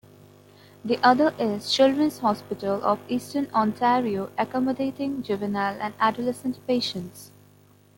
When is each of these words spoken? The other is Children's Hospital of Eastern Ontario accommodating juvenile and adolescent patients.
The 0.83 0.97
other 1.05 1.31
is 1.37 1.71
Children's 1.71 2.17
Hospital 2.17 2.83
of 2.83 2.97
Eastern 3.07 3.47
Ontario 3.53 4.31
accommodating 4.35 5.21
juvenile 5.21 5.79
and 5.79 5.93
adolescent 5.99 6.59
patients. 6.65 7.31